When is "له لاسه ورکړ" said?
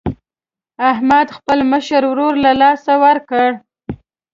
2.45-3.49